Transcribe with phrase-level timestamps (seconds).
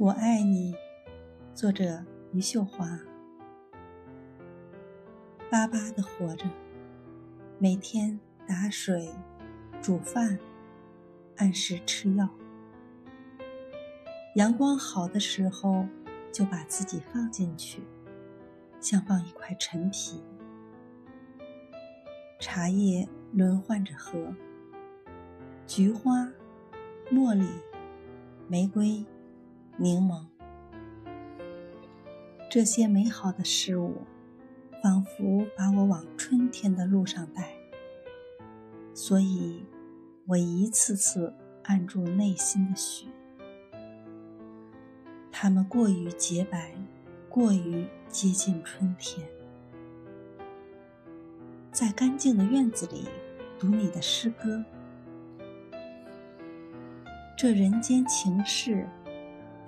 [0.00, 0.76] 我爱你，
[1.56, 3.00] 作者余秀华。
[5.50, 6.48] 巴巴的活着，
[7.58, 9.10] 每天打水、
[9.82, 10.38] 煮饭，
[11.38, 12.28] 按时吃药。
[14.36, 15.84] 阳光好的时候，
[16.30, 17.82] 就把自己放进去，
[18.80, 20.22] 像放一块陈皮。
[22.38, 24.32] 茶叶轮换着喝，
[25.66, 26.32] 菊花、
[27.10, 27.48] 茉莉、
[28.46, 29.04] 玫瑰。
[29.80, 30.24] 柠檬，
[32.50, 33.98] 这些美好的事物，
[34.82, 37.52] 仿佛把我往春天的路上带。
[38.92, 39.64] 所以，
[40.26, 43.06] 我一次次按住内心的雪。
[45.30, 46.74] 它们过于洁白，
[47.28, 49.24] 过于接近春天。
[51.70, 53.06] 在干净的院子里，
[53.60, 54.64] 读你的诗歌。
[57.36, 58.84] 这人间情事。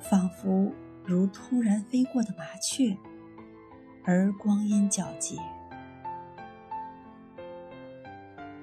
[0.00, 0.72] 仿佛
[1.04, 2.96] 如突然飞过的麻雀，
[4.02, 5.36] 而光阴皎洁。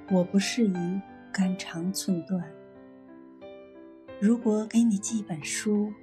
[0.09, 2.43] 我不适宜肝肠寸断。
[4.19, 5.93] 如果给你寄一本书，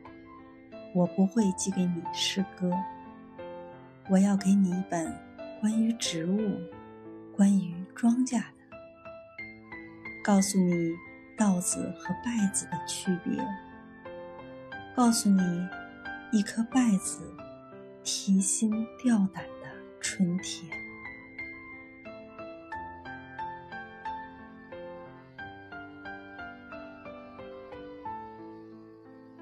[0.95, 2.71] 我不会寄给你诗歌。
[4.09, 5.13] 我要给你一本
[5.61, 6.39] 关于植物、
[7.35, 8.45] 关于庄稼的，
[10.23, 10.93] 告诉你
[11.37, 13.33] 稻子和稗子的区别。
[14.97, 15.69] 告诉你，
[16.31, 17.21] 一颗败子
[18.05, 18.71] 提心
[19.03, 19.69] 吊胆的
[20.01, 20.84] 春天。